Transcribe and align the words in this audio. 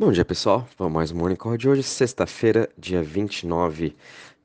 Bom 0.00 0.12
dia, 0.12 0.24
pessoal. 0.24 0.64
Vamos 0.78 0.92
mais 0.92 1.10
um 1.10 1.16
Morning 1.16 1.34
Call 1.34 1.56
de 1.56 1.68
hoje, 1.68 1.82
sexta-feira, 1.82 2.70
dia 2.78 3.02
29 3.02 3.96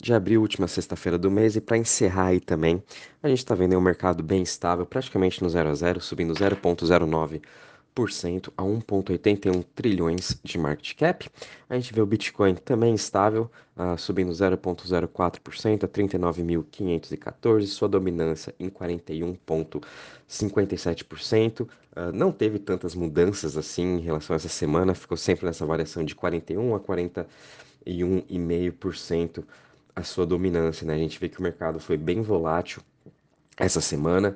de 0.02 0.12
abril, 0.12 0.42
última 0.42 0.68
sexta-feira 0.68 1.16
do 1.16 1.30
mês. 1.30 1.56
E 1.56 1.62
para 1.62 1.78
encerrar 1.78 2.30
aí 2.30 2.40
também, 2.40 2.84
a 3.22 3.30
gente 3.30 3.38
está 3.38 3.54
vendo 3.54 3.78
um 3.78 3.80
mercado 3.80 4.24
bem 4.24 4.42
estável, 4.42 4.84
praticamente 4.84 5.44
no 5.44 5.50
0 5.50 5.70
a 5.70 5.76
0, 5.76 6.02
subindo 6.02 6.34
0,09 6.34 7.40
a 8.58 8.64
1,81 8.64 9.64
trilhões 9.76 10.40
de 10.44 10.58
market 10.58 10.96
cap. 10.96 11.30
A 11.70 11.76
gente 11.76 11.94
vê 11.94 12.02
o 12.02 12.06
Bitcoin 12.06 12.56
também 12.56 12.96
estável, 12.96 13.52
uh, 13.78 13.96
subindo 13.98 14.32
0,04% 14.32 15.84
a 15.84 15.88
39.514, 15.88 17.68
sua 17.68 17.88
dominância 17.88 18.54
em 18.60 18.70
41,57%. 18.70 21.62
Uh, 21.62 21.68
ah, 21.96 22.12
não 22.12 22.32
teve 22.32 22.58
tantas 22.58 22.96
mudanças 22.96 23.56
assim 23.56 23.98
em 23.98 24.02
relação 24.02 24.34
a 24.34 24.38
essa 24.38 24.50
semana, 24.50 24.96
ficou 24.96 25.16
sempre 25.16 25.46
nessa 25.46 25.64
variação 25.64 26.04
de 26.04 26.16
41 26.16 26.74
a 26.74 26.80
41,5% 26.80 29.44
a 29.96 30.02
sua 30.02 30.26
dominância. 30.26 30.88
Né? 30.88 30.96
A 30.96 30.98
gente 30.98 31.20
vê 31.20 31.30
que 31.30 31.40
o 31.40 31.44
mercado 31.44 31.80
foi 31.80 31.98
bem 31.98 32.24
volátil 32.24 32.82
essa 33.58 33.82
semana. 33.82 34.36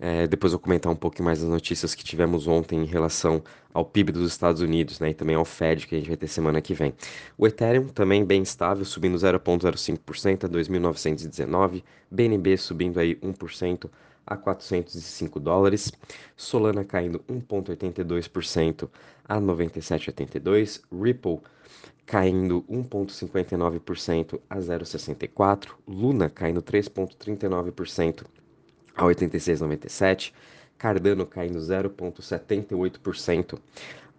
É, 0.00 0.26
depois 0.26 0.52
vou 0.52 0.58
comentar 0.58 0.90
um 0.90 0.96
pouco 0.96 1.22
mais 1.22 1.42
as 1.42 1.48
notícias 1.48 1.94
que 1.94 2.02
tivemos 2.02 2.48
ontem 2.48 2.80
em 2.80 2.86
relação 2.86 3.42
ao 3.72 3.84
PIB 3.84 4.12
dos 4.12 4.32
Estados 4.32 4.60
Unidos, 4.60 4.98
né, 4.98 5.10
e 5.10 5.14
também 5.14 5.36
ao 5.36 5.44
Fed 5.44 5.86
que 5.86 5.94
a 5.94 5.98
gente 5.98 6.08
vai 6.08 6.16
ter 6.16 6.26
semana 6.26 6.60
que 6.60 6.74
vem. 6.74 6.92
O 7.38 7.46
Ethereum 7.46 7.86
também 7.88 8.24
bem 8.24 8.42
estável, 8.42 8.84
subindo 8.84 9.16
0,05% 9.16 10.44
a 10.44 10.48
2.919, 10.48 11.84
BNB 12.10 12.56
subindo 12.56 12.98
aí 12.98 13.14
1% 13.16 13.88
a 14.26 14.36
405 14.36 15.38
dólares, 15.38 15.92
Solana 16.36 16.84
caindo 16.84 17.20
1,82% 17.28 18.88
a 19.24 19.40
97,82, 19.40 20.80
Ripple 20.92 21.40
caindo 22.04 22.64
1,59% 22.68 24.40
a 24.50 24.56
0,64, 24.56 25.68
Luna 25.86 26.28
caindo 26.28 26.60
3,39% 26.60 28.24
a 28.96 29.04
86,97, 29.04 30.32
Cardano 30.78 31.26
caindo 31.26 31.58
0,78% 31.58 33.58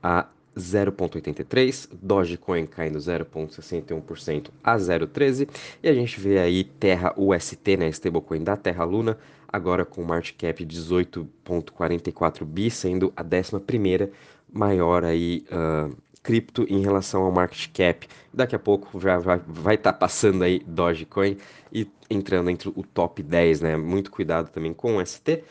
a 0.02 0.28
0,83, 0.58 1.90
Dogecoin 2.02 2.66
caindo 2.66 3.00
0,61% 3.00 4.50
a 4.64 4.76
0,13 4.76 5.50
e 5.82 5.90
a 5.90 5.94
gente 5.94 6.20
vê 6.20 6.40
aí 6.40 6.64
Terra 6.64 7.14
UST, 7.18 7.78
né, 7.78 7.90
stablecoin 7.90 8.44
da 8.44 8.56
Terra 8.56 8.84
Luna, 8.84 9.18
agora 9.48 9.84
com 9.84 10.04
market 10.04 10.36
cap 10.38 10.66
18,44 10.66 12.46
bi, 12.46 12.70
sendo 12.70 13.12
a 13.16 13.24
11 13.24 13.60
primeira 13.62 14.12
maior 14.52 15.04
aí 15.04 15.46
uh, 15.52 15.96
cripto 16.22 16.66
em 16.70 16.82
relação 16.82 17.24
ao 17.24 17.32
market 17.32 17.70
cap. 17.74 18.08
Daqui 18.34 18.56
a 18.56 18.60
pouco 18.60 19.00
já 19.00 19.18
vai 19.18 19.76
estar 19.76 19.92
tá 19.92 19.98
passando 19.98 20.44
aí 20.44 20.60
Dogecoin 20.66 21.38
e 21.74 21.88
entrando 22.10 22.50
entre 22.50 22.70
o 22.70 22.84
top 22.84 23.24
10, 23.24 23.62
né? 23.62 23.76
Muito 23.76 24.12
cuidado 24.12 24.50
também 24.52 24.74
com 24.74 24.98
o 24.98 25.06
ST, 25.06 25.44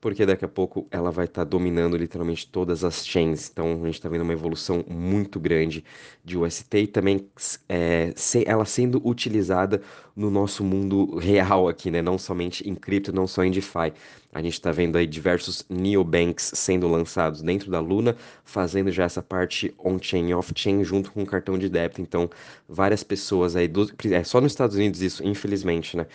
porque 0.00 0.26
daqui 0.26 0.44
a 0.44 0.48
pouco 0.48 0.86
ela 0.90 1.10
vai 1.10 1.26
estar 1.26 1.44
tá 1.44 1.48
dominando 1.48 1.96
literalmente 1.96 2.48
todas 2.48 2.82
as 2.82 3.06
chains. 3.06 3.48
Então 3.48 3.80
a 3.82 3.86
gente 3.86 3.94
está 3.94 4.08
vendo 4.08 4.22
uma 4.22 4.32
evolução 4.32 4.84
muito 4.88 5.38
grande 5.38 5.84
de 6.24 6.36
UST 6.36 6.78
e 6.78 6.86
também 6.86 7.26
é, 7.68 8.12
ela 8.44 8.64
sendo 8.64 9.00
utilizada 9.06 9.80
no 10.16 10.30
nosso 10.30 10.64
mundo 10.64 11.16
real 11.16 11.68
aqui, 11.68 11.92
né? 11.92 12.02
Não 12.02 12.18
somente 12.18 12.68
em 12.68 12.74
cripto, 12.74 13.12
não 13.12 13.28
só 13.28 13.44
em 13.44 13.52
DeFi. 13.52 13.92
A 14.32 14.42
gente 14.42 14.54
está 14.54 14.72
vendo 14.72 14.96
aí 14.96 15.06
diversos 15.06 15.64
neobanks 15.70 16.52
sendo 16.54 16.86
lançados 16.86 17.40
dentro 17.40 17.70
da 17.70 17.80
Luna, 17.80 18.16
fazendo 18.44 18.90
já 18.90 19.04
essa 19.04 19.22
parte 19.22 19.72
on-chain 19.78 20.28
e 20.28 20.34
off-chain 20.34 20.84
junto 20.84 21.12
com 21.12 21.22
o 21.22 21.26
cartão 21.26 21.56
de 21.56 21.68
débito. 21.68 22.02
Então, 22.02 22.28
várias 22.68 23.02
pessoas 23.02 23.56
aí, 23.56 23.66
do, 23.66 23.90
é 24.10 24.24
só 24.24 24.40
nos 24.40 24.52
Estados 24.52 24.76
Unidos 24.76 25.00
isso, 25.00 25.24
infelizmente, 25.24 25.67
né? 25.96 26.06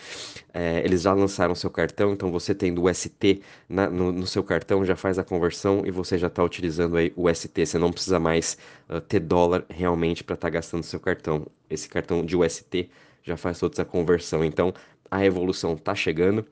É, 0.54 0.82
eles 0.84 1.02
já 1.04 1.14
lançaram 1.14 1.56
seu 1.56 1.70
cartão, 1.70 2.14
então 2.14 2.32
você 2.32 2.54
tendo 2.54 2.84
o 2.84 2.94
ST 2.94 3.42
na, 3.70 3.90
no, 3.90 4.12
no, 4.12 4.28
seu 4.28 4.44
cartão 4.44 4.86
já 4.86 4.96
faz 4.96 5.18
a 5.20 5.24
conversão 5.24 5.84
e 5.86 5.92
você 5.92 6.18
já 6.18 6.28
está 6.28 6.44
utilizando 6.44 6.98
aí 6.98 7.14
o 7.16 7.34
ST. 7.34 7.66
Você 7.66 7.78
não 7.78 7.92
precisa 7.92 8.20
mais 8.20 8.58
uh, 8.90 9.02
ter 9.02 9.20
dólar 9.20 9.66
realmente 9.70 10.24
para 10.24 10.36
estar 10.36 10.48
tá 10.48 10.52
gastando 10.52 10.84
seu 10.84 11.00
cartão. 11.00 11.48
Esse 11.70 11.88
cartão 11.88 12.26
de 12.26 12.36
UST 12.36 12.90
já 13.24 13.38
faz 13.38 13.60
toda 13.60 13.76
essa 13.76 13.86
conversão. 13.86 14.44
Então, 14.44 14.74
a 15.10 15.26
evolução 15.26 15.74
está 15.74 15.96
chegando 15.96 16.46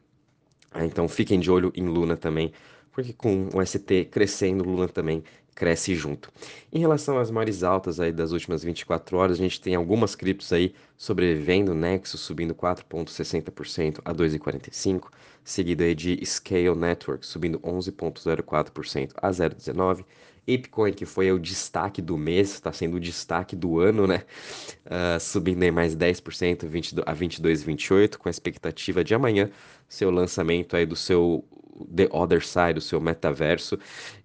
ah, 0.72 0.86
então 0.86 1.08
fiquem 1.08 1.40
de 1.40 1.52
olho 1.52 1.72
em 1.76 1.86
Luna 1.86 2.16
também, 2.16 2.54
porque 2.92 3.14
com 3.14 3.50
o 3.54 3.66
ST 3.66 4.06
crescendo, 4.12 4.64
Luna 4.64 4.88
também 4.88 5.24
cresce 5.56 5.94
junto. 5.96 6.32
Em 6.72 6.80
relação 6.80 7.20
às 7.20 7.30
maiores 7.30 7.62
altas 7.62 8.00
aí 8.00 8.12
das 8.12 8.32
últimas 8.32 8.64
24 8.64 9.18
horas, 9.18 9.38
a 9.38 9.44
gente 9.44 9.62
tem 9.62 9.76
algumas 9.76 10.16
criptos 10.16 10.52
aí 10.52 10.74
sobrevivendo, 10.98 11.74
Nexus 11.74 12.22
subindo 12.22 12.56
4.60% 12.56 14.00
a 14.04 14.14
2,45, 14.14 15.10
seguido 15.44 15.84
aí 15.84 15.94
de 15.94 16.26
Scale 16.26 16.76
Network 16.76 17.26
subindo 17.26 17.60
11.04% 17.60 19.12
a 19.22 19.30
0,19, 19.30 20.06
Apecoin, 20.48 20.92
que 20.92 21.06
foi 21.06 21.32
o 21.32 21.38
destaque 21.38 22.02
do 22.02 22.18
mês, 22.18 22.54
está 22.54 22.74
sendo 22.74 22.98
o 22.98 23.00
destaque 23.00 23.56
do 23.56 23.80
ano, 23.80 24.08
né? 24.08 24.24
Uh, 24.86 25.20
subindo 25.20 25.62
aí 25.62 25.70
mais 25.70 25.96
10% 25.96 26.66
20, 26.66 26.96
a 27.06 27.16
22,28, 27.16 28.18
com 28.18 28.28
a 28.28 28.32
expectativa 28.32 29.04
de 29.04 29.14
amanhã 29.14 29.52
ser 29.88 30.06
o 30.06 30.10
lançamento 30.12 30.76
aí 30.76 30.86
do 30.86 30.96
seu 30.96 31.46
The 31.86 32.08
Other 32.12 32.46
Side, 32.46 32.78
o 32.78 32.82
seu 32.82 33.00
metaverso. 33.00 33.78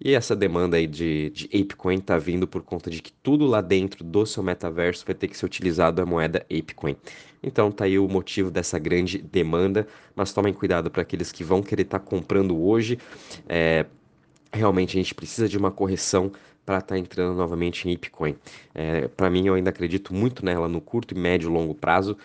E 0.03 0.13
essa 0.13 0.35
demanda 0.35 0.77
aí 0.77 0.87
de, 0.87 1.29
de 1.31 1.45
Apecoin 1.45 1.99
tá 1.99 2.17
vindo 2.17 2.47
por 2.47 2.61
conta 2.61 2.89
de 2.89 3.01
que 3.01 3.11
tudo 3.11 3.45
lá 3.45 3.61
dentro 3.61 4.03
do 4.03 4.25
seu 4.25 4.43
metaverso 4.43 5.05
vai 5.05 5.15
ter 5.15 5.27
que 5.27 5.37
ser 5.37 5.45
utilizado 5.45 6.01
a 6.01 6.05
moeda 6.05 6.45
Apecoin. 6.51 6.95
Então 7.41 7.71
tá 7.71 7.85
aí 7.85 7.99
o 7.99 8.07
motivo 8.07 8.49
dessa 8.49 8.79
grande 8.79 9.19
demanda, 9.19 9.87
mas 10.15 10.33
tomem 10.33 10.53
cuidado 10.53 10.89
para 10.89 11.01
aqueles 11.01 11.31
que 11.31 11.43
vão 11.43 11.61
querer 11.61 11.83
estar 11.83 11.99
tá 11.99 12.05
comprando 12.05 12.57
hoje. 12.59 12.97
É, 13.47 13.85
realmente 14.51 14.97
a 14.97 15.01
gente 15.01 15.13
precisa 15.13 15.47
de 15.47 15.57
uma 15.57 15.71
correção 15.71 16.31
para 16.65 16.79
estar 16.79 16.95
tá 16.95 16.99
entrando 16.99 17.37
novamente 17.37 17.87
em 17.87 17.91
Bitcoin. 17.93 18.35
É, 18.75 19.07
para 19.07 19.29
mim, 19.29 19.47
eu 19.47 19.53
ainda 19.53 19.69
acredito 19.69 20.13
muito 20.13 20.43
nela 20.43 20.67
no 20.67 20.81
curto, 20.81 21.17
médio 21.17 21.49
e 21.49 21.53
longo 21.53 21.73
prazo. 21.73 22.17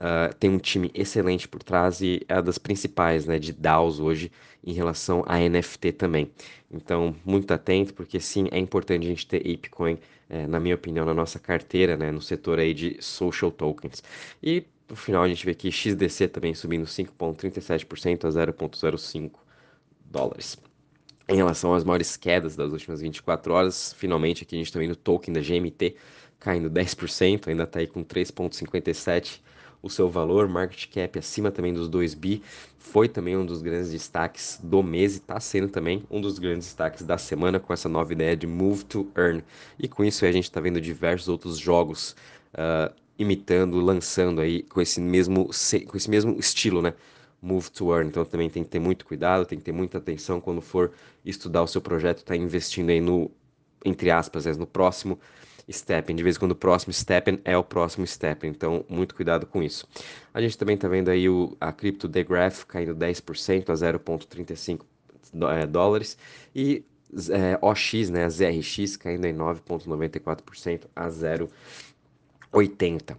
Uh, 0.00 0.34
tem 0.36 0.48
um 0.48 0.58
time 0.58 0.90
excelente 0.94 1.46
por 1.46 1.62
trás 1.62 2.00
e 2.00 2.22
é 2.26 2.40
das 2.40 2.56
principais 2.56 3.26
né, 3.26 3.38
de 3.38 3.52
DAOs 3.52 4.00
hoje 4.00 4.32
em 4.64 4.72
relação 4.72 5.22
a 5.26 5.38
NFT 5.38 5.92
também. 5.92 6.30
Então, 6.70 7.14
muito 7.22 7.52
atento, 7.52 7.92
porque 7.92 8.18
sim, 8.18 8.48
é 8.50 8.58
importante 8.58 9.04
a 9.04 9.08
gente 9.10 9.26
ter 9.26 9.38
Apecoin, 9.38 9.98
é, 10.28 10.46
na 10.46 10.58
minha 10.58 10.74
opinião, 10.74 11.04
na 11.04 11.12
nossa 11.12 11.38
carteira, 11.38 11.98
né, 11.98 12.10
no 12.10 12.22
setor 12.22 12.58
aí 12.58 12.72
de 12.72 12.96
social 13.02 13.50
tokens. 13.50 14.02
E 14.42 14.64
no 14.88 14.96
final 14.96 15.22
a 15.22 15.28
gente 15.28 15.44
vê 15.44 15.52
aqui 15.52 15.70
XDC 15.70 16.28
também 16.28 16.54
subindo 16.54 16.86
5,37% 16.86 18.24
a 18.24 18.28
0,05 18.30 19.32
dólares. 20.04 20.56
Em 21.28 21.36
relação 21.36 21.74
às 21.74 21.84
maiores 21.84 22.16
quedas 22.16 22.56
das 22.56 22.72
últimas 22.72 23.00
24 23.02 23.52
horas, 23.52 23.92
finalmente 23.92 24.44
aqui 24.44 24.56
a 24.56 24.58
gente 24.58 24.68
está 24.68 24.78
vendo 24.78 24.92
o 24.92 24.96
token 24.96 25.34
da 25.34 25.40
GMT 25.40 25.94
caindo 26.38 26.70
10%, 26.70 27.48
ainda 27.48 27.64
está 27.64 27.80
aí 27.80 27.86
com 27.86 28.02
3,57 28.02 29.40
o 29.82 29.88
seu 29.88 30.08
valor, 30.08 30.48
market 30.48 30.86
cap 30.92 31.18
acima 31.18 31.50
também 31.50 31.72
dos 31.72 31.88
2 31.88 32.14
bi, 32.14 32.42
foi 32.78 33.08
também 33.08 33.36
um 33.36 33.46
dos 33.46 33.62
grandes 33.62 33.90
destaques 33.90 34.58
do 34.62 34.82
mês 34.82 35.14
e 35.14 35.18
está 35.18 35.38
sendo 35.38 35.68
também 35.68 36.02
um 36.10 36.20
dos 36.20 36.38
grandes 36.38 36.66
destaques 36.66 37.04
da 37.04 37.16
semana 37.16 37.60
com 37.60 37.72
essa 37.72 37.88
nova 37.88 38.12
ideia 38.12 38.36
de 38.36 38.46
Move 38.46 38.84
to 38.84 39.08
Earn. 39.16 39.44
E 39.78 39.86
com 39.86 40.04
isso 40.04 40.24
a 40.24 40.32
gente 40.32 40.44
está 40.44 40.60
vendo 40.60 40.80
diversos 40.80 41.28
outros 41.28 41.56
jogos 41.56 42.16
uh, 42.54 42.92
imitando, 43.18 43.78
lançando 43.78 44.40
aí 44.40 44.62
com 44.64 44.80
esse 44.80 45.00
mesmo, 45.00 45.50
com 45.86 45.96
esse 45.96 46.10
mesmo 46.10 46.38
estilo, 46.38 46.82
né? 46.82 46.94
Move 47.40 47.70
to 47.70 47.94
Earn. 47.94 48.08
Então 48.08 48.24
também 48.24 48.50
tem 48.50 48.64
que 48.64 48.70
ter 48.70 48.80
muito 48.80 49.04
cuidado, 49.04 49.46
tem 49.46 49.58
que 49.58 49.64
ter 49.64 49.72
muita 49.72 49.98
atenção 49.98 50.40
quando 50.40 50.60
for 50.60 50.92
estudar 51.24 51.62
o 51.62 51.66
seu 51.66 51.80
projeto, 51.80 52.18
está 52.18 52.34
investindo 52.34 52.90
aí 52.90 53.00
no, 53.00 53.30
entre 53.84 54.10
aspas, 54.10 54.56
no 54.56 54.66
próximo 54.66 55.18
stepping. 55.70 56.16
De 56.16 56.22
vez 56.22 56.36
em 56.36 56.38
quando 56.38 56.52
o 56.52 56.56
próximo 56.56 56.92
stepping 56.92 57.40
é 57.44 57.56
o 57.56 57.64
próximo 57.64 58.06
stepping. 58.06 58.48
Então, 58.48 58.84
muito 58.88 59.14
cuidado 59.14 59.46
com 59.46 59.62
isso. 59.62 59.86
A 60.32 60.40
gente 60.40 60.56
também 60.58 60.74
está 60.74 60.88
vendo 60.88 61.08
aí 61.08 61.28
o, 61.28 61.56
a 61.60 61.72
cripto 61.72 62.08
The 62.08 62.24
Graph 62.24 62.64
caindo 62.64 62.94
10% 62.94 63.70
a 63.70 63.74
0,35 63.74 64.80
é, 65.50 65.66
dólares. 65.66 66.16
E 66.54 66.84
é, 67.30 67.58
OX, 67.60 68.10
né, 68.10 68.24
a 68.24 68.28
ZRX 68.28 68.96
caindo 68.96 69.26
em 69.26 69.34
9,94% 69.34 70.82
a 70.94 71.08
0,80. 71.08 73.16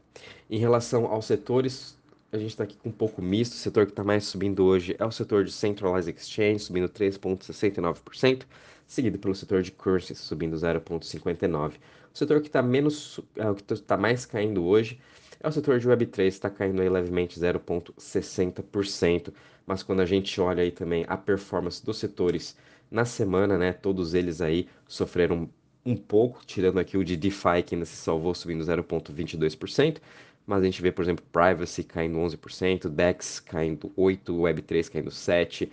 Em 0.49 0.57
relação 0.57 1.05
aos 1.05 1.25
setores, 1.25 1.97
a 2.31 2.37
gente 2.37 2.51
está 2.51 2.63
aqui 2.63 2.77
com 2.77 2.89
um 2.89 2.93
pouco 2.93 3.21
misto. 3.21 3.53
O 3.53 3.57
setor 3.57 3.85
que 3.85 3.91
está 3.91 4.03
mais 4.03 4.25
subindo 4.25 4.63
hoje 4.63 4.95
é 4.97 5.05
o 5.05 5.11
setor 5.11 5.43
de 5.43 5.51
Centralized 5.51 6.15
Exchange, 6.15 6.59
subindo 6.59 6.87
3,69%, 6.87 8.43
seguido 8.91 9.17
pelo 9.17 9.33
setor 9.33 9.61
de 9.61 9.71
Currencies, 9.71 10.19
subindo 10.19 10.57
0,59%. 10.57 11.75
O 12.13 12.17
setor 12.17 12.41
que 12.41 12.47
está 12.47 12.61
menos, 12.61 13.21
é, 13.37 13.49
o 13.49 13.55
que 13.55 13.73
está 13.73 13.95
mais 13.95 14.25
caindo 14.25 14.65
hoje 14.65 14.99
é 15.39 15.47
o 15.47 15.51
setor 15.51 15.79
de 15.79 15.87
Web3, 15.87 16.25
está 16.25 16.49
caindo 16.49 16.81
aí 16.81 16.89
levemente 16.89 17.39
0,60%. 17.39 19.33
Mas 19.65 19.81
quando 19.81 20.01
a 20.01 20.05
gente 20.05 20.41
olha 20.41 20.61
aí 20.61 20.71
também 20.71 21.05
a 21.07 21.15
performance 21.15 21.83
dos 21.85 21.99
setores 21.99 22.57
na 22.91 23.05
semana, 23.05 23.57
né, 23.57 23.71
todos 23.71 24.13
eles 24.13 24.41
aí 24.41 24.67
sofreram 24.85 25.49
um 25.85 25.95
pouco, 25.95 26.45
tirando 26.45 26.77
aqui 26.77 26.97
o 26.97 27.03
de 27.03 27.15
DeFi 27.15 27.63
que 27.65 27.75
ainda 27.75 27.85
se 27.85 27.95
salvou 27.95 28.35
subindo 28.35 28.61
0,22%, 28.61 29.99
mas 30.45 30.61
a 30.61 30.65
gente 30.65 30.81
vê, 30.81 30.91
por 30.91 31.01
exemplo, 31.01 31.23
Privacy 31.31 31.85
caindo 31.85 32.17
11%, 32.17 32.89
DEX 32.89 33.39
caindo 33.39 33.89
8%, 33.97 34.19
Web3 34.25 34.91
caindo 34.91 35.09
7%, 35.09 35.69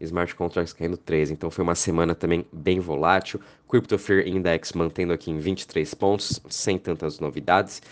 Smart 0.00 0.34
Contracts 0.34 0.72
caindo 0.72 0.98
13%. 0.98 1.30
Então 1.30 1.50
foi 1.50 1.62
uma 1.62 1.74
semana 1.74 2.14
também 2.14 2.46
bem 2.52 2.80
volátil. 2.80 3.40
Crypto 3.68 3.98
Fear 3.98 4.26
Index 4.26 4.72
mantendo 4.72 5.12
aqui 5.12 5.30
em 5.30 5.38
23 5.38 5.92
pontos, 5.94 6.40
sem 6.48 6.78
tantas 6.78 7.18
novidades. 7.18 7.82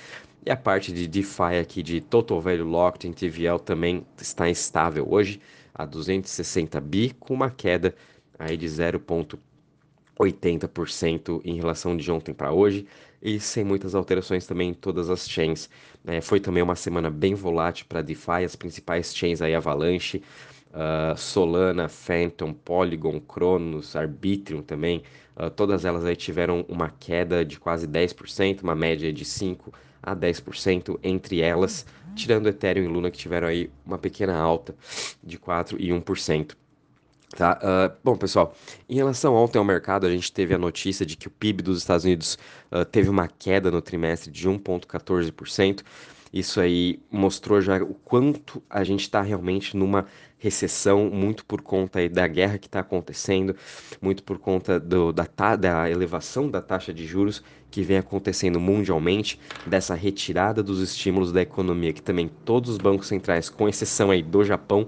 E 0.47 0.51
a 0.51 0.57
parte 0.57 0.93
de 0.93 1.07
DeFi 1.07 1.59
aqui 1.61 1.83
de 1.83 2.03
Total 2.03 2.41
Value 2.41 2.65
Locked 2.65 3.07
em 3.09 3.13
TVL 3.13 3.59
também 3.59 4.07
está 4.21 4.51
estável 4.51 5.07
hoje, 5.09 5.41
a 5.75 5.87
260 5.87 6.79
bi, 6.83 7.15
com 7.19 7.33
uma 7.33 7.51
queda 7.51 7.95
aí 8.39 8.55
de 8.57 8.67
0,80% 8.67 11.41
em 11.45 11.57
relação 11.57 11.97
de 11.97 12.13
ontem 12.13 12.35
para 12.35 12.53
hoje 12.53 12.87
e 13.23 13.41
sem 13.41 13.65
muitas 13.65 13.95
alterações 13.95 14.47
também 14.47 14.69
em 14.69 14.75
todas 14.75 15.09
as 15.09 15.27
chains. 15.27 15.71
É, 16.07 16.21
foi 16.21 16.39
também 16.39 16.63
uma 16.63 16.77
semana 16.77 17.11
bem 17.11 17.35
volátil 17.35 17.87
para 17.89 18.03
DeFi, 18.03 18.45
as 18.45 18.55
principais 18.55 19.17
chains 19.17 19.41
aí 19.41 19.55
Avalanche, 19.55 20.23
uh, 20.75 21.17
Solana, 21.17 21.89
Phantom, 21.89 22.53
Polygon, 22.53 23.21
Cronos, 23.21 23.97
Arbitrum 23.97 24.61
também, 24.61 25.03
uh, 25.37 25.49
todas 25.51 25.85
elas 25.85 26.05
aí 26.05 26.17
tiveram 26.17 26.65
uma 26.69 26.91
queda 26.91 27.45
de 27.45 27.59
quase 27.59 27.87
10%, 27.87 28.63
uma 28.63 28.75
média 28.75 29.13
de 29.13 29.25
5% 29.25 29.73
a 30.03 30.15
10% 30.15 30.99
entre 31.03 31.41
elas, 31.41 31.87
tirando 32.15 32.49
Ethereum 32.49 32.85
e 32.85 32.89
Luna 32.89 33.11
que 33.11 33.17
tiveram 33.17 33.49
aí 33.49 33.71
uma 33.87 33.97
pequena 33.97 34.37
alta 34.37 34.75
de 35.23 35.39
4% 35.39 35.77
e 35.79 35.89
1%. 35.89 36.55
Tá? 37.37 37.59
Uh, 37.61 37.97
bom, 38.05 38.17
pessoal, 38.17 38.55
em 38.89 38.95
relação 38.95 39.35
ontem 39.35 39.59
ao 39.59 39.65
mercado, 39.65 40.07
a 40.07 40.11
gente 40.11 40.31
teve 40.31 40.55
a 40.55 40.59
notícia 40.59 41.05
de 41.05 41.17
que 41.17 41.27
o 41.27 41.31
PIB 41.31 41.63
dos 41.63 41.79
Estados 41.79 42.05
Unidos 42.05 42.39
uh, 42.71 42.85
teve 42.85 43.09
uma 43.09 43.27
queda 43.27 43.71
no 43.71 43.83
trimestre 43.83 44.31
de 44.31 44.49
1,14%. 44.49 45.83
Isso 46.33 46.61
aí 46.61 47.01
mostrou 47.11 47.61
já 47.61 47.83
o 47.83 47.95
quanto 47.95 48.63
a 48.69 48.85
gente 48.85 49.03
está 49.03 49.21
realmente 49.23 49.77
numa 49.77 50.07
recessão, 50.45 51.09
muito 51.09 51.43
por 51.47 51.63
conta 51.63 52.07
da 52.07 52.27
guerra 52.27 52.59
que 52.59 52.67
está 52.67 52.81
acontecendo, 52.81 53.57
muito 53.99 54.23
por 54.23 54.39
conta 54.39 54.79
do, 54.79 55.11
da, 55.11 55.27
da 55.57 55.91
elevação 55.91 56.51
da 56.51 56.61
taxa 56.61 56.93
de 56.93 57.07
juros 57.07 57.43
que 57.71 57.81
vem 57.81 57.97
acontecendo 57.97 58.61
mundialmente, 58.61 59.41
dessa 59.67 59.95
retirada 59.95 60.63
dos 60.63 60.83
estímulos 60.83 61.33
da 61.33 61.41
economia, 61.41 61.95
que 61.95 62.03
também 62.03 62.31
todos 62.45 62.69
os 62.69 62.77
bancos 62.77 63.09
centrais, 63.09 63.49
com 63.49 63.67
exceção 63.67 64.11
aí 64.11 64.23
do 64.23 64.45
Japão, 64.45 64.87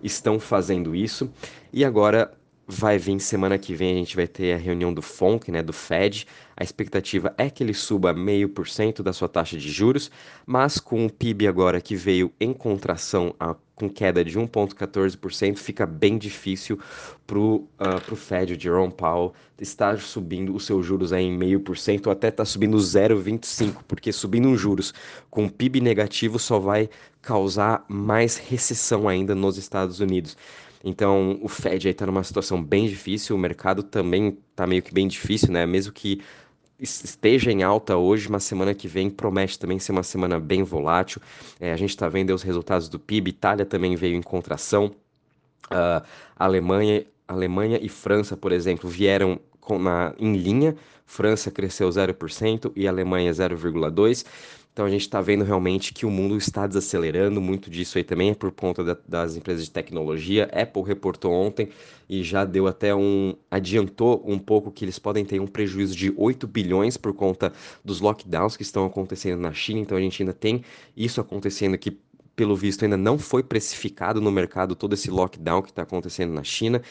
estão 0.00 0.38
fazendo 0.38 0.94
isso. 0.94 1.28
E 1.72 1.84
agora 1.84 2.32
vai 2.66 2.98
vir 2.98 3.20
semana 3.20 3.58
que 3.58 3.74
vem, 3.74 3.92
a 3.92 3.98
gente 3.98 4.16
vai 4.16 4.26
ter 4.26 4.54
a 4.54 4.56
reunião 4.56 4.92
do 4.92 5.02
FONC, 5.02 5.50
né, 5.50 5.62
do 5.62 5.72
Fed. 5.72 6.26
A 6.56 6.62
expectativa 6.62 7.34
é 7.36 7.50
que 7.50 7.62
ele 7.62 7.74
suba 7.74 8.12
meio 8.12 8.48
por 8.48 8.68
cento 8.68 9.02
da 9.02 9.12
sua 9.12 9.28
taxa 9.28 9.56
de 9.58 9.70
juros, 9.70 10.10
mas 10.46 10.78
com 10.78 11.04
o 11.04 11.12
PIB 11.12 11.46
agora 11.48 11.80
que 11.80 11.96
veio 11.96 12.32
em 12.40 12.52
contração 12.52 13.34
a, 13.38 13.54
com 13.74 13.90
queda 13.90 14.24
de 14.24 14.38
1,14%, 14.38 15.56
fica 15.56 15.84
bem 15.84 16.16
difícil 16.16 16.78
para 17.26 17.38
o 17.38 17.68
uh, 17.80 18.16
Fed, 18.16 18.54
o 18.54 18.60
Jerome 18.60 18.92
Powell, 18.92 19.32
estar 19.60 19.98
subindo 19.98 20.54
os 20.54 20.64
seus 20.64 20.86
juros 20.86 21.12
aí 21.12 21.24
em 21.24 21.36
meio 21.36 21.60
por 21.60 21.76
cento 21.76 22.06
ou 22.06 22.12
até 22.12 22.28
está 22.28 22.44
subindo 22.44 22.76
0,25%, 22.76 23.76
porque 23.88 24.12
subindo 24.12 24.50
os 24.50 24.60
juros 24.60 24.94
com 25.30 25.48
PIB 25.48 25.80
negativo 25.80 26.38
só 26.38 26.58
vai 26.58 26.88
causar 27.20 27.84
mais 27.88 28.36
recessão 28.36 29.08
ainda 29.08 29.34
nos 29.34 29.56
Estados 29.56 29.98
Unidos. 29.98 30.36
Então, 30.84 31.38
o 31.40 31.48
Fed 31.48 31.88
aí 31.88 31.92
está 31.92 32.04
numa 32.04 32.22
situação 32.22 32.62
bem 32.62 32.86
difícil, 32.86 33.34
o 33.34 33.38
mercado 33.38 33.82
também 33.82 34.36
está 34.50 34.66
meio 34.66 34.82
que 34.82 34.92
bem 34.92 35.08
difícil, 35.08 35.50
né? 35.50 35.64
Mesmo 35.64 35.90
que 35.92 36.20
esteja 36.78 37.50
em 37.50 37.62
alta 37.62 37.96
hoje, 37.96 38.28
uma 38.28 38.38
semana 38.38 38.74
que 38.74 38.86
vem 38.86 39.08
promete 39.08 39.58
também 39.58 39.78
ser 39.78 39.92
uma 39.92 40.02
semana 40.02 40.38
bem 40.38 40.62
volátil. 40.62 41.22
É, 41.58 41.72
a 41.72 41.76
gente 41.76 41.90
está 41.90 42.06
vendo 42.06 42.34
os 42.34 42.42
resultados 42.42 42.86
do 42.88 42.98
PIB, 42.98 43.30
Itália 43.30 43.64
também 43.64 43.96
veio 43.96 44.14
em 44.14 44.20
contração, 44.20 44.94
uh, 45.70 46.04
Alemanha, 46.36 47.06
Alemanha 47.26 47.78
e 47.80 47.88
França, 47.88 48.36
por 48.36 48.52
exemplo, 48.52 48.90
vieram 48.90 49.40
com, 49.60 49.78
na, 49.78 50.14
em 50.18 50.36
linha, 50.36 50.76
França 51.06 51.50
cresceu 51.50 51.88
0% 51.88 52.72
e 52.76 52.86
Alemanha 52.86 53.32
0,2%. 53.32 54.26
Então 54.74 54.86
a 54.86 54.90
gente 54.90 55.02
está 55.02 55.20
vendo 55.20 55.44
realmente 55.44 55.94
que 55.94 56.04
o 56.04 56.10
mundo 56.10 56.36
está 56.36 56.66
desacelerando, 56.66 57.40
muito 57.40 57.70
disso 57.70 57.96
aí 57.96 58.02
também 58.02 58.30
é 58.30 58.34
por 58.34 58.50
conta 58.50 58.82
da, 58.82 58.96
das 59.06 59.36
empresas 59.36 59.64
de 59.64 59.70
tecnologia. 59.70 60.50
Apple 60.52 60.82
reportou 60.82 61.32
ontem 61.32 61.68
e 62.08 62.24
já 62.24 62.44
deu 62.44 62.66
até 62.66 62.92
um. 62.92 63.36
adiantou 63.48 64.20
um 64.26 64.36
pouco 64.36 64.72
que 64.72 64.84
eles 64.84 64.98
podem 64.98 65.24
ter 65.24 65.40
um 65.40 65.46
prejuízo 65.46 65.94
de 65.94 66.12
8 66.16 66.48
bilhões 66.48 66.96
por 66.96 67.14
conta 67.14 67.52
dos 67.84 68.00
lockdowns 68.00 68.56
que 68.56 68.64
estão 68.64 68.84
acontecendo 68.84 69.40
na 69.40 69.52
China. 69.52 69.78
Então 69.78 69.96
a 69.96 70.00
gente 70.00 70.20
ainda 70.20 70.34
tem 70.34 70.64
isso 70.96 71.20
acontecendo 71.20 71.74
aqui 71.74 71.96
pelo 72.34 72.56
visto, 72.56 72.82
ainda 72.82 72.96
não 72.96 73.16
foi 73.16 73.44
precificado 73.44 74.20
no 74.20 74.32
mercado 74.32 74.74
todo 74.74 74.94
esse 74.94 75.08
lockdown 75.08 75.62
que 75.62 75.70
está 75.70 75.82
acontecendo 75.82 76.32
na 76.32 76.42
China. 76.42 76.82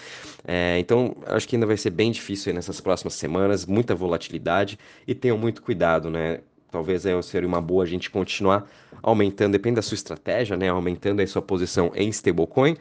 É, 0.45 0.79
então, 0.79 1.17
acho 1.25 1.45
que 1.45 1.57
ainda 1.57 1.65
vai 1.65 1.75
ser 1.75 1.89
bem 1.89 2.13
difícil 2.13 2.53
nessas 2.53 2.79
próximas 2.79 3.15
semanas, 3.15 3.65
muita 3.65 3.93
volatilidade 3.93 4.79
e 5.05 5.13
tenham 5.13 5.37
muito 5.37 5.61
cuidado, 5.61 6.09
né? 6.09 6.39
Talvez 6.73 7.05
é, 7.05 7.21
seria 7.21 7.47
uma 7.47 7.61
boa 7.61 7.83
a 7.83 7.87
gente 7.87 8.09
continuar 8.09 8.67
aumentando, 9.01 9.51
depende 9.51 9.75
da 9.75 9.81
sua 9.83 9.93
estratégia, 9.93 10.57
né? 10.57 10.69
Aumentando 10.69 11.21
a 11.21 11.27
sua 11.27 11.41
posição 11.41 11.91
em 11.93 12.09
stablecoin. 12.09 12.75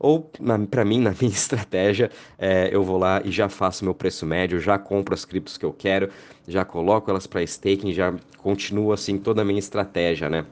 Ou, 0.00 0.30
para 0.68 0.84
mim, 0.84 0.98
na 1.00 1.14
minha 1.18 1.32
estratégia, 1.32 2.10
é, 2.36 2.68
eu 2.74 2.82
vou 2.82 2.98
lá 2.98 3.22
e 3.24 3.30
já 3.30 3.48
faço 3.48 3.84
meu 3.84 3.94
preço 3.94 4.26
médio, 4.26 4.60
já 4.60 4.76
compro 4.78 5.14
as 5.14 5.24
criptos 5.24 5.56
que 5.56 5.64
eu 5.64 5.72
quero, 5.72 6.10
já 6.46 6.64
coloco 6.64 7.08
elas 7.08 7.26
para 7.26 7.40
staking, 7.42 7.92
já 7.92 8.12
continuo 8.38 8.92
assim 8.92 9.16
toda 9.16 9.42
a 9.42 9.44
minha 9.44 9.60
estratégia, 9.60 10.28
né? 10.28 10.44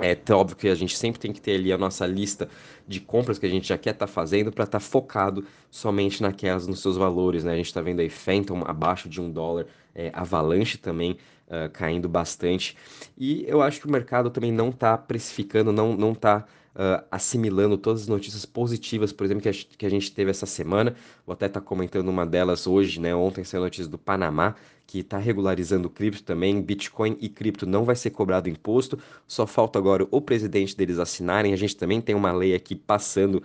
É 0.00 0.16
óbvio 0.32 0.56
que 0.56 0.68
a 0.68 0.74
gente 0.74 0.96
sempre 0.96 1.20
tem 1.20 1.32
que 1.32 1.40
ter 1.40 1.54
ali 1.54 1.70
a 1.70 1.76
nossa 1.76 2.06
lista 2.06 2.48
de 2.88 2.98
compras 2.98 3.38
que 3.38 3.44
a 3.44 3.48
gente 3.48 3.68
já 3.68 3.76
quer 3.76 3.90
estar 3.90 4.06
tá 4.06 4.12
fazendo 4.12 4.50
para 4.50 4.64
estar 4.64 4.80
tá 4.80 4.84
focado 4.84 5.44
somente 5.70 6.22
naquelas, 6.22 6.66
nos 6.66 6.80
seus 6.80 6.96
valores, 6.96 7.44
né? 7.44 7.52
A 7.52 7.56
gente 7.56 7.66
está 7.66 7.82
vendo 7.82 8.00
aí 8.00 8.08
Phantom 8.08 8.62
abaixo 8.66 9.08
de 9.08 9.20
um 9.20 9.30
dólar, 9.30 9.66
é, 9.94 10.10
Avalanche 10.14 10.78
também 10.78 11.18
uh, 11.48 11.70
caindo 11.72 12.08
bastante. 12.08 12.76
E 13.16 13.44
eu 13.46 13.62
acho 13.62 13.80
que 13.80 13.86
o 13.86 13.90
mercado 13.90 14.30
também 14.30 14.52
não 14.52 14.70
está 14.70 14.96
precificando, 14.96 15.72
não 15.72 15.96
não 15.96 16.12
está 16.12 16.44
uh, 16.74 17.04
assimilando 17.10 17.76
todas 17.76 18.02
as 18.02 18.08
notícias 18.08 18.44
positivas, 18.44 19.12
por 19.12 19.24
exemplo, 19.24 19.42
que 19.42 19.48
a, 19.48 19.52
que 19.52 19.86
a 19.86 19.90
gente 19.90 20.12
teve 20.12 20.30
essa 20.30 20.46
semana. 20.46 20.94
Vou 21.26 21.32
até 21.32 21.46
estar 21.46 21.60
tá 21.60 21.66
comentando 21.66 22.08
uma 22.08 22.26
delas 22.26 22.66
hoje, 22.66 23.00
né? 23.00 23.14
Ontem 23.14 23.44
saiu 23.44 23.62
a 23.62 23.66
notícia 23.66 23.90
do 23.90 23.98
Panamá, 23.98 24.54
que 24.86 25.00
está 25.00 25.18
regularizando 25.18 25.88
cripto 25.88 26.22
também. 26.22 26.60
Bitcoin 26.60 27.16
e 27.20 27.28
cripto 27.28 27.66
não 27.66 27.84
vai 27.84 27.96
ser 27.96 28.10
cobrado 28.10 28.48
imposto. 28.48 28.98
Só 29.26 29.46
falta 29.46 29.78
agora 29.78 30.06
o 30.10 30.20
presidente 30.20 30.76
deles 30.76 30.98
assinarem. 30.98 31.52
A 31.52 31.56
gente 31.56 31.76
também 31.76 32.00
tem 32.00 32.14
uma 32.14 32.32
lei 32.32 32.54
aqui 32.54 32.74
passando 32.74 33.42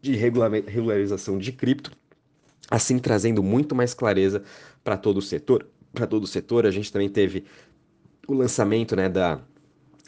de 0.00 0.14
regularização 0.14 1.38
de 1.38 1.50
cripto, 1.50 1.90
assim 2.70 2.98
trazendo 2.98 3.42
muito 3.42 3.74
mais 3.74 3.94
clareza 3.94 4.42
para 4.84 4.96
todo 4.96 5.18
o 5.18 5.22
setor. 5.22 5.66
Para 5.92 6.06
todo 6.06 6.24
o 6.24 6.26
setor, 6.26 6.66
a 6.66 6.70
gente 6.70 6.92
também 6.92 7.08
teve 7.08 7.44
o 8.26 8.34
lançamento 8.34 8.94
né, 8.94 9.08
da, 9.08 9.40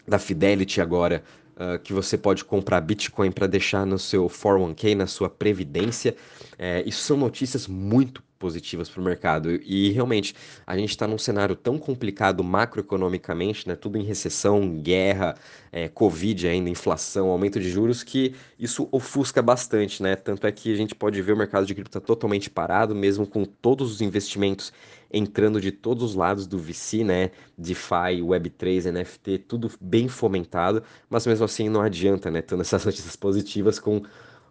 da 0.07 0.19
Fidelity 0.19 0.81
agora 0.81 1.23
uh, 1.57 1.79
que 1.79 1.93
você 1.93 2.19
pode 2.19 2.45
comprar 2.45 2.81
Bitcoin 2.81 3.31
para 3.31 3.47
deixar 3.47 3.87
no 3.87 3.99
seu 3.99 4.27
401k, 4.27 4.95
na 4.95 5.07
sua 5.07 5.31
previdência. 5.31 6.15
É, 6.59 6.83
isso 6.87 7.03
são 7.03 7.17
notícias 7.17 7.67
muito 7.67 8.23
positivas 8.41 8.89
para 8.89 9.01
o 9.01 9.05
mercado. 9.05 9.61
E 9.63 9.91
realmente, 9.91 10.35
a 10.67 10.77
gente 10.77 10.91
está 10.91 11.07
num 11.07 11.19
cenário 11.19 11.55
tão 11.55 11.79
complicado 11.79 12.43
macroeconomicamente, 12.43 13.69
né? 13.69 13.77
Tudo 13.77 13.99
em 13.99 14.03
recessão, 14.03 14.81
guerra, 14.81 15.37
é, 15.71 15.89
Covid 15.89 16.49
ainda, 16.49 16.71
inflação, 16.71 17.29
aumento 17.29 17.61
de 17.61 17.71
juros, 17.71 18.03
que 18.03 18.35
isso 18.59 18.89
ofusca 18.91 19.43
bastante, 19.43 20.03
né? 20.03 20.17
Tanto 20.17 20.47
é 20.47 20.51
que 20.51 20.73
a 20.73 20.77
gente 20.77 20.95
pode 20.95 21.21
ver 21.21 21.35
o 21.35 21.37
mercado 21.37 21.67
de 21.67 21.75
cripto 21.75 22.01
totalmente 22.01 22.49
parado, 22.49 22.95
mesmo 22.95 23.27
com 23.27 23.45
todos 23.45 23.93
os 23.93 24.01
investimentos 24.01 24.73
entrando 25.13 25.61
de 25.61 25.73
todos 25.73 26.03
os 26.03 26.15
lados 26.15 26.47
do 26.47 26.59
VC, 26.59 27.05
né? 27.05 27.31
DeFi, 27.59 28.23
Web3, 28.23 28.91
NFT, 28.91 29.39
tudo 29.39 29.71
bem 29.81 30.09
fomentado, 30.09 30.83
mas 31.11 31.27
mesmo 31.27 31.45
assim 31.45 31.69
não 31.69 31.83
adianta, 31.83 32.31
né? 32.31 32.41
Tendo 32.41 32.63
essas 32.63 32.85
notícias 32.87 33.17
positivas 33.17 33.79
com 33.79 34.03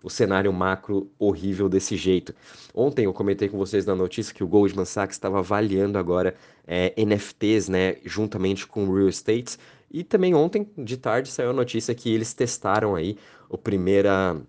o 0.03 0.10
cenário 0.10 0.51
macro 0.51 1.10
horrível 1.18 1.68
desse 1.68 1.96
jeito. 1.96 2.34
Ontem 2.74 3.06
eu 3.06 3.13
comentei 3.13 3.50
com 3.50 3.58
vocês 3.58 3.86
na 3.86 3.96
notícia 3.96 4.34
que 4.34 4.44
o 4.44 4.48
Goldman 4.48 4.86
Sachs 4.86 5.15
estava 5.15 5.39
avaliando 5.39 5.98
agora 5.98 6.36
é, 6.65 6.94
NFTs, 6.98 7.70
né, 7.70 7.98
juntamente 8.06 8.65
com 8.65 8.91
real 8.94 9.10
estate. 9.10 9.58
E 9.91 10.03
também 10.03 10.34
ontem 10.36 10.68
de 10.77 10.98
tarde 10.98 11.29
saiu 11.29 11.50
a 11.50 11.53
notícia 11.53 11.96
que 11.96 12.13
eles 12.13 12.34
testaram 12.34 12.96
aí 12.96 13.18
o, 13.50 13.58
primeira, 13.58 14.39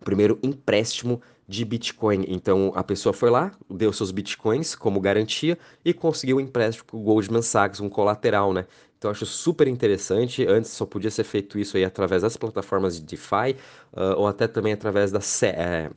o 0.00 0.04
primeiro 0.04 0.38
empréstimo 0.42 1.20
de 1.48 1.64
Bitcoin. 1.64 2.24
Então 2.28 2.72
a 2.74 2.84
pessoa 2.84 3.12
foi 3.12 3.30
lá, 3.30 3.52
deu 3.70 3.92
seus 3.92 4.10
Bitcoins 4.10 4.74
como 4.74 5.00
garantia 5.00 5.58
e 5.84 5.94
conseguiu 5.94 6.36
um 6.36 6.40
empréstimo 6.40 6.86
com 6.90 6.98
o 6.98 7.02
Goldman 7.02 7.42
Sachs, 7.42 7.80
um 7.80 7.88
colateral, 7.88 8.52
né? 8.52 8.66
Eu 9.06 9.10
acho 9.12 9.26
super 9.26 9.68
interessante. 9.68 10.46
Antes 10.46 10.70
só 10.70 10.84
podia 10.84 11.10
ser 11.10 11.24
feito 11.24 11.58
isso 11.58 11.76
aí 11.76 11.84
através 11.84 12.22
das 12.22 12.36
plataformas 12.36 13.00
de 13.00 13.06
DeFi 13.06 13.56
uh, 13.92 14.16
ou 14.16 14.26
até 14.26 14.46
também 14.46 14.72
através 14.72 15.10
da, 15.10 15.20
é, 15.46 15.90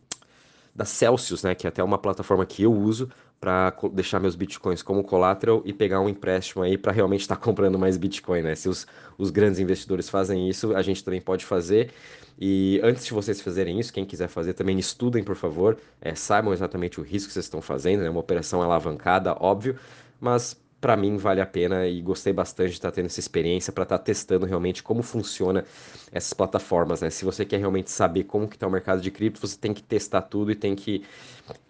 da 0.75 0.85
Celsius, 0.85 1.43
né, 1.43 1.55
que 1.55 1.67
é 1.67 1.69
até 1.69 1.83
uma 1.83 1.97
plataforma 1.97 2.45
que 2.45 2.63
eu 2.63 2.73
uso, 2.73 3.09
para 3.39 3.73
deixar 3.93 4.19
meus 4.19 4.35
bitcoins 4.35 4.81
como 4.81 5.03
collateral 5.03 5.61
e 5.63 5.71
pegar 5.71 6.01
um 6.01 6.09
empréstimo 6.09 6.61
aí 6.61 6.77
para 6.77 6.91
realmente 6.91 7.21
estar 7.21 7.35
tá 7.35 7.41
comprando 7.43 7.79
mais 7.79 7.95
bitcoin, 7.97 8.41
né? 8.41 8.55
Se 8.55 8.67
os, 8.67 8.85
os 9.17 9.31
grandes 9.31 9.59
investidores 9.59 10.09
fazem 10.09 10.49
isso, 10.49 10.75
a 10.75 10.81
gente 10.81 11.03
também 11.03 11.21
pode 11.21 11.45
fazer. 11.45 11.91
E 12.37 12.79
antes 12.83 13.05
de 13.05 13.13
vocês 13.13 13.41
fazerem 13.41 13.79
isso, 13.79 13.93
quem 13.93 14.05
quiser 14.05 14.27
fazer 14.27 14.53
também 14.53 14.77
estudem, 14.77 15.23
por 15.23 15.35
favor, 15.35 15.77
é, 16.01 16.15
saibam 16.15 16.53
exatamente 16.53 16.99
o 16.99 17.03
risco 17.03 17.27
que 17.27 17.33
vocês 17.33 17.45
estão 17.45 17.61
fazendo, 17.61 18.01
é 18.01 18.03
né? 18.03 18.09
uma 18.09 18.19
operação 18.19 18.61
alavancada, 18.61 19.35
óbvio, 19.39 19.77
mas 20.19 20.57
para 20.79 20.95
mim 20.95 21.17
vale 21.17 21.41
a 21.41 21.45
pena 21.45 21.85
e 21.87 22.01
gostei 22.01 22.31
bastante 22.31 22.69
de 22.69 22.75
estar 22.75 22.89
tá 22.89 22.95
tendo 22.95 23.07
essa 23.07 23.19
experiência 23.19 23.71
para 23.73 23.83
estar 23.83 23.97
tá 23.97 24.03
testando 24.03 24.45
realmente 24.45 24.81
como 24.81 25.03
funciona 25.03 25.65
essas 26.11 26.33
plataformas, 26.33 27.01
né? 27.01 27.09
Se 27.09 27.25
você 27.25 27.45
quer 27.45 27.57
realmente 27.57 27.91
saber 27.91 28.23
como 28.23 28.47
que 28.47 28.55
está 28.55 28.67
o 28.67 28.71
mercado 28.71 29.01
de 29.01 29.11
cripto, 29.11 29.45
você 29.45 29.57
tem 29.57 29.73
que 29.73 29.83
testar 29.83 30.21
tudo 30.21 30.51
e 30.51 30.55
tem 30.55 30.75
que, 30.75 31.03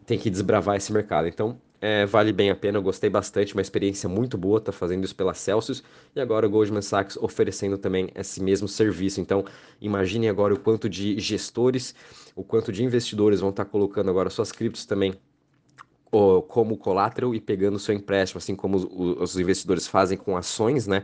tem 0.06 0.18
que 0.18 0.30
desbravar 0.30 0.76
esse 0.76 0.94
mercado. 0.94 1.28
Então, 1.28 1.60
é, 1.82 2.06
vale 2.06 2.34
bem 2.34 2.50
a 2.50 2.56
pena, 2.56 2.78
eu 2.78 2.82
gostei 2.82 3.10
bastante, 3.10 3.54
uma 3.54 3.62
experiência 3.62 4.10
muito 4.10 4.38
boa, 4.38 4.60
tá 4.60 4.72
fazendo 4.72 5.06
isso 5.06 5.16
pela 5.16 5.34
Celsius 5.34 5.82
e 6.14 6.20
agora 6.20 6.46
o 6.46 6.50
Goldman 6.50 6.82
Sachs 6.82 7.18
oferecendo 7.18 7.78
também 7.78 8.10
esse 8.14 8.44
mesmo 8.44 8.68
serviço. 8.68 9.22
Então, 9.22 9.46
imagine 9.80 10.28
agora 10.28 10.54
o 10.54 10.60
quanto 10.60 10.90
de 10.90 11.18
gestores, 11.20 11.96
o 12.36 12.44
quanto 12.44 12.72
de 12.72 12.84
investidores 12.84 13.40
vão 13.40 13.50
estar 13.50 13.66
tá 13.66 13.72
colocando 13.72 14.10
agora 14.10 14.30
suas 14.30 14.52
criptos 14.52 14.86
também 14.86 15.16
como 16.48 16.78
collateral 16.78 17.36
e 17.36 17.40
pegando 17.40 17.78
seu 17.78 17.94
empréstimo, 17.94 18.40
assim 18.40 18.56
como 18.56 18.78
os, 18.78 19.38
investidores 19.38 19.88
fazem 19.88 20.18
com 20.18 20.36
ações, 20.36 20.88
né? 20.88 21.04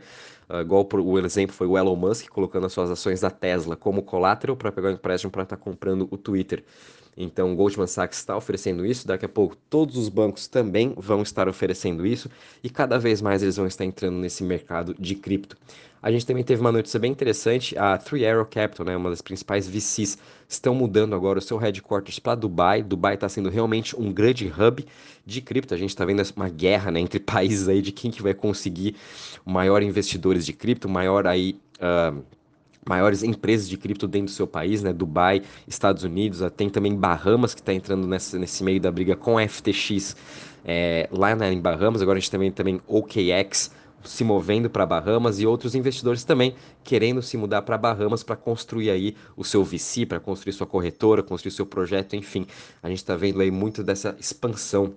Uh, 0.49 0.61
igual 0.61 0.87
o 0.93 1.19
exemplo 1.19 1.55
foi 1.55 1.65
o 1.65 1.77
Elon 1.77 1.95
Musk 1.95 2.27
colocando 2.29 2.65
as 2.67 2.73
suas 2.73 2.91
ações 2.91 3.21
da 3.21 3.31
Tesla 3.31 3.75
como 3.75 4.03
collateral 4.03 4.55
para 4.55 4.71
pegar 4.71 4.89
o 4.89 4.91
empréstimo 4.91 5.31
para 5.31 5.43
estar 5.43 5.57
tá 5.57 5.63
comprando 5.63 6.07
o 6.11 6.17
Twitter. 6.17 6.63
Então, 7.17 7.53
o 7.53 7.55
Goldman 7.55 7.87
Sachs 7.87 8.19
está 8.19 8.35
oferecendo 8.35 8.85
isso, 8.85 9.07
daqui 9.07 9.25
a 9.25 9.29
pouco 9.29 9.55
todos 9.69 9.95
os 9.95 10.09
bancos 10.09 10.47
também 10.47 10.93
vão 10.97 11.21
estar 11.21 11.47
oferecendo 11.47 12.05
isso 12.05 12.29
e 12.61 12.69
cada 12.69 12.99
vez 12.99 13.21
mais 13.21 13.41
eles 13.41 13.55
vão 13.55 13.65
estar 13.65 13.85
entrando 13.85 14.17
nesse 14.17 14.43
mercado 14.43 14.93
de 14.99 15.15
cripto. 15.15 15.55
A 16.05 16.11
gente 16.11 16.23
também 16.23 16.43
teve 16.43 16.61
uma 16.61 16.71
notícia 16.71 16.99
bem 16.99 17.11
interessante, 17.11 17.75
a 17.75 17.97
Three 17.97 18.27
Arrow 18.27 18.45
Capital, 18.45 18.85
né, 18.85 18.95
uma 18.95 19.09
das 19.09 19.23
principais 19.23 19.67
VCs, 19.67 20.19
estão 20.47 20.75
mudando 20.75 21.15
agora 21.15 21.39
o 21.39 21.41
seu 21.41 21.57
headquarters 21.57 22.19
para 22.19 22.35
Dubai. 22.35 22.83
Dubai 22.83 23.15
está 23.15 23.27
sendo 23.27 23.49
realmente 23.49 23.99
um 23.99 24.13
grande 24.13 24.45
hub 24.45 24.85
de 25.25 25.41
cripto. 25.41 25.73
A 25.73 25.77
gente 25.77 25.89
está 25.89 26.05
vendo 26.05 26.21
uma 26.35 26.47
guerra 26.47 26.91
né, 26.91 26.99
entre 26.99 27.17
países 27.25 27.67
aí 27.67 27.81
de 27.81 27.91
quem 27.91 28.11
que 28.11 28.21
vai 28.21 28.35
conseguir 28.35 28.95
maior 29.43 29.81
investidores 29.81 30.45
de 30.45 30.53
cripto, 30.53 30.87
maior 30.87 31.25
aí... 31.25 31.59
Uh, 31.77 32.23
maiores 32.87 33.23
empresas 33.23 33.67
de 33.67 33.75
cripto 33.75 34.07
dentro 34.07 34.27
do 34.27 34.31
seu 34.31 34.45
país, 34.45 34.83
né? 34.83 34.93
Dubai, 34.93 35.41
Estados 35.67 36.03
Unidos, 36.03 36.39
tem 36.55 36.69
também 36.69 36.95
Bahamas 36.95 37.55
que 37.55 37.59
está 37.59 37.73
entrando 37.73 38.05
nessa, 38.05 38.37
nesse 38.37 38.63
meio 38.63 38.79
da 38.79 38.91
briga 38.91 39.15
com 39.15 39.39
a 39.39 39.47
FTX 39.47 40.15
é, 40.63 41.09
lá 41.11 41.35
né, 41.35 41.51
em 41.51 41.59
Bahamas. 41.59 42.03
Agora 42.03 42.19
a 42.19 42.19
gente 42.19 42.29
também 42.29 42.51
também 42.51 42.79
OKX 42.87 43.71
se 44.05 44.23
movendo 44.23 44.69
para 44.69 44.85
Bahamas 44.85 45.39
e 45.39 45.45
outros 45.45 45.75
investidores 45.75 46.23
também 46.23 46.55
querendo 46.83 47.21
se 47.21 47.37
mudar 47.37 47.61
para 47.63 47.77
Bahamas 47.77 48.23
para 48.23 48.35
construir 48.35 48.89
aí 48.89 49.15
o 49.35 49.43
seu 49.43 49.63
VC, 49.63 50.05
para 50.05 50.19
construir 50.19 50.53
sua 50.53 50.67
corretora, 50.67 51.23
construir 51.23 51.51
seu 51.51 51.65
projeto, 51.65 52.15
enfim. 52.15 52.45
A 52.81 52.89
gente 52.89 52.99
está 52.99 53.15
vendo 53.15 53.41
aí 53.41 53.51
muito 53.51 53.83
dessa 53.83 54.15
expansão 54.19 54.93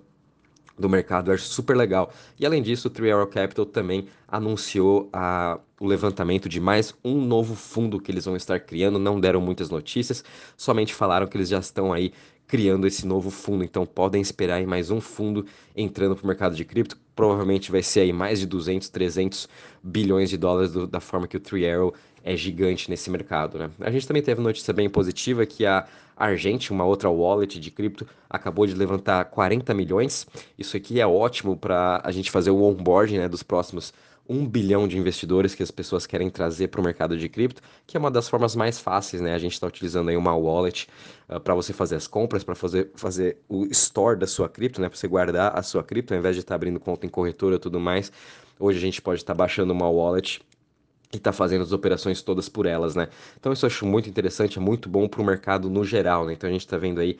do 0.79 0.87
mercado, 0.87 1.31
acho 1.31 1.43
super 1.43 1.75
legal. 1.75 2.11
E 2.39 2.45
além 2.45 2.63
disso, 2.63 2.87
o 2.87 2.91
Three 2.91 3.11
Arrow 3.11 3.27
Capital 3.27 3.65
também 3.65 4.07
anunciou 4.27 5.09
a, 5.11 5.59
o 5.79 5.85
levantamento 5.85 6.47
de 6.47 6.59
mais 6.59 6.95
um 7.03 7.21
novo 7.21 7.53
fundo 7.53 7.99
que 7.99 8.09
eles 8.09 8.25
vão 8.25 8.35
estar 8.35 8.59
criando. 8.61 8.97
Não 8.97 9.19
deram 9.19 9.41
muitas 9.41 9.69
notícias, 9.69 10.23
somente 10.55 10.93
falaram 10.93 11.27
que 11.27 11.35
eles 11.35 11.49
já 11.49 11.59
estão 11.59 11.91
aí 11.91 12.13
criando 12.49 12.87
esse 12.87 13.05
novo 13.05 13.29
fundo. 13.29 13.63
Então 13.63 13.85
podem 13.85 14.19
esperar 14.19 14.55
aí 14.55 14.65
mais 14.65 14.89
um 14.89 14.99
fundo 14.99 15.45
entrando 15.77 16.15
para 16.15 16.23
o 16.23 16.27
mercado 16.27 16.55
de 16.55 16.65
cripto. 16.65 16.97
Provavelmente 17.15 17.71
vai 17.71 17.83
ser 17.83 18.01
aí 18.01 18.11
mais 18.11 18.39
de 18.39 18.47
200, 18.47 18.89
300 18.89 19.47
bilhões 19.83 20.31
de 20.31 20.37
dólares 20.37 20.71
do, 20.71 20.87
da 20.87 20.99
forma 20.99 21.27
que 21.27 21.37
o 21.37 21.39
Three 21.39 21.69
Arrow 21.69 21.93
é 22.23 22.35
gigante 22.35 22.89
nesse 22.89 23.09
mercado, 23.09 23.59
né? 23.59 23.69
A 23.79 23.91
gente 23.91 24.07
também 24.07 24.23
teve 24.23 24.41
notícia 24.41 24.73
bem 24.73 24.89
positiva 24.89 25.45
que 25.45 25.65
a 25.65 25.87
Argent, 26.17 26.71
uma 26.71 26.83
outra 26.83 27.09
wallet 27.09 27.59
de 27.59 27.71
cripto, 27.71 28.05
acabou 28.27 28.65
de 28.65 28.73
levantar 28.73 29.23
40 29.25 29.71
milhões. 29.73 30.27
Isso 30.57 30.75
aqui 30.75 30.99
é 30.99 31.05
ótimo 31.07 31.55
para 31.55 32.01
a 32.03 32.11
gente 32.11 32.31
fazer 32.31 32.49
o 32.49 32.63
onboarding 32.63 33.19
né, 33.19 33.29
dos 33.29 33.43
próximos 33.43 33.93
1 34.29 34.47
bilhão 34.47 34.87
de 34.87 34.97
investidores 34.97 35.55
que 35.55 35.63
as 35.63 35.71
pessoas 35.71 36.05
querem 36.05 36.29
trazer 36.29 36.67
para 36.67 36.79
o 36.79 36.83
mercado 36.83 37.17
de 37.17 37.27
cripto, 37.27 37.61
que 37.87 37.97
é 37.97 37.99
uma 37.99 38.11
das 38.11 38.29
formas 38.29 38.55
mais 38.55 38.79
fáceis, 38.79 39.21
né? 39.21 39.33
A 39.33 39.39
gente 39.39 39.53
está 39.53 39.65
utilizando 39.65 40.09
aí 40.09 40.15
uma 40.15 40.35
wallet 40.35 40.87
uh, 41.27 41.35
ah, 41.35 41.39
para 41.39 41.55
você 41.55 41.73
fazer 41.73 41.95
as 41.95 42.07
compras, 42.07 42.43
para 42.43 42.53
fazer, 42.53 42.91
fazer 42.95 43.37
o 43.49 43.65
store 43.65 44.19
da 44.19 44.27
sua 44.27 44.47
cripto, 44.47 44.79
né? 44.79 44.87
Para 44.87 44.97
você 44.97 45.07
guardar 45.07 45.57
a 45.57 45.63
sua 45.63 45.83
cripto, 45.83 46.13
ao 46.13 46.19
invés 46.19 46.35
de 46.35 46.41
estar 46.41 46.51
tá 46.51 46.55
abrindo 46.55 46.79
conta 46.79 47.07
em 47.07 47.09
corretora 47.09 47.55
e 47.55 47.59
tudo 47.59 47.79
mais. 47.79 48.11
Hoje 48.59 48.77
a 48.77 48.81
gente 48.81 49.01
pode 49.01 49.21
estar 49.21 49.33
tá 49.33 49.37
baixando 49.37 49.73
uma 49.73 49.89
wallet 49.89 50.41
e 51.11 51.17
está 51.17 51.31
fazendo 51.33 51.61
as 51.63 51.71
operações 51.71 52.21
todas 52.21 52.47
por 52.47 52.65
elas, 52.65 52.95
né? 52.95 53.07
Então 53.39 53.51
isso 53.51 53.65
eu 53.65 53.67
acho 53.67 53.85
muito 53.85 54.09
interessante, 54.09 54.59
é 54.59 54.61
muito 54.61 54.87
bom 54.87 55.07
para 55.07 55.21
o 55.21 55.25
mercado 55.25 55.69
no 55.69 55.83
geral, 55.83 56.25
né? 56.25 56.33
Então 56.33 56.47
a 56.47 56.51
gente 56.51 56.61
está 56.61 56.77
vendo 56.77 56.99
aí 56.99 57.17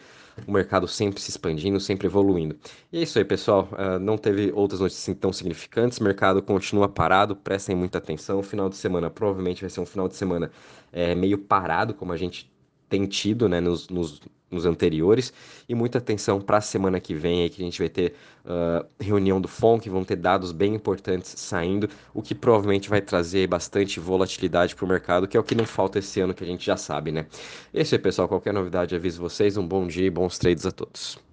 o 0.48 0.52
mercado 0.52 0.88
sempre 0.88 1.20
se 1.22 1.32
expandindo, 1.32 1.80
sempre 1.80 2.08
evoluindo. 2.08 2.56
E 2.92 3.00
é 3.00 3.02
isso 3.02 3.18
aí, 3.18 3.26
pessoal. 3.26 3.68
Uh, 3.74 4.00
não 4.00 4.18
teve 4.18 4.52
outras 4.54 4.80
notícias 4.80 5.18
tão 5.18 5.34
significantes, 5.34 5.98
o 5.98 6.04
mercado 6.04 6.42
continua 6.42 6.88
parado, 6.88 7.36
prestem 7.36 7.76
muita 7.76 7.98
atenção. 7.98 8.40
O 8.40 8.44
final 8.44 8.70
de 8.70 8.78
semana 8.78 9.10
provavelmente 9.10 9.62
vai 9.62 9.70
ser 9.70 9.82
um 9.82 9.86
final 9.86 10.08
de 10.08 10.16
semana 10.16 10.52
é, 10.92 11.16
meio 11.16 11.38
parado, 11.38 11.94
como 11.94 12.14
a 12.14 12.18
gente 12.18 12.50
tem 12.90 13.06
tido 13.06 13.48
né, 13.48 13.62
nos, 13.62 13.88
nos, 13.90 14.20
nos 14.50 14.66
anteriores. 14.66 15.32
E 15.68 15.76
muita 15.76 16.00
atenção 16.00 16.42
para 16.42 16.58
a 16.58 16.62
semana 16.62 17.00
que 17.00 17.14
vem, 17.14 17.44
aí, 17.44 17.50
que 17.50 17.62
a 17.62 17.66
gente 17.66 17.80
vai 17.80 17.90
ter 17.90 18.16
uh, 18.46 18.86
reunião 19.00 19.40
do 19.40 19.48
FONC, 19.48 19.90
vão 19.90 20.04
ter 20.04 20.16
dados 20.16 20.52
bem 20.52 20.74
importantes 20.74 21.34
saindo, 21.38 21.90
o 22.14 22.22
que 22.22 22.34
provavelmente 22.34 22.90
vai 22.90 23.02
trazer 23.02 23.48
bastante 23.48 24.00
volatilidade 24.00 24.76
para 24.76 24.86
o 24.86 24.88
mercado, 24.88 25.28
que 25.28 25.38
é 25.38 25.40
o 25.40 25.44
que 25.44 25.56
não 25.56 25.66
falta 25.66 26.00
esse 26.00 26.20
ano, 26.20 26.34
que 26.34 26.44
a 26.44 26.48
gente 26.48 26.66
já 26.66 26.76
sabe, 26.76 27.12
né? 27.12 27.28
Esse 27.74 27.96
aí, 27.96 28.02
pessoal. 28.02 28.28
Qualquer 28.28 28.54
novidade, 28.54 28.96
aviso 28.96 29.22
vocês. 29.22 29.58
Um 29.58 29.68
bom 29.68 29.88
dia 29.88 30.06
e 30.08 30.10
bons 30.10 30.38
trades 30.38 30.66
a 30.66 30.72
todos. 30.72 31.29